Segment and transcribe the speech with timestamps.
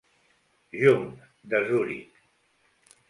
[0.83, 1.05] Jung
[1.51, 2.19] de Zuric.